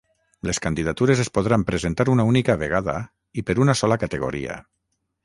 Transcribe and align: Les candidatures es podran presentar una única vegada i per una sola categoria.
Les 0.49 0.59
candidatures 0.65 1.19
es 1.23 1.27
podran 1.35 1.65
presentar 1.67 2.05
una 2.13 2.25
única 2.29 2.55
vegada 2.63 2.97
i 3.43 3.45
per 3.51 3.57
una 3.67 3.77
sola 3.83 3.99
categoria. 4.05 4.57